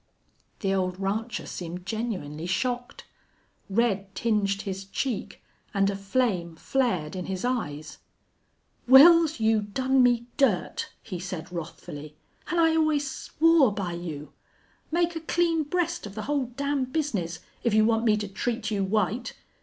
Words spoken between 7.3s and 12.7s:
eyes. "Wils, you done me dirt," he said, wrathfully. "An'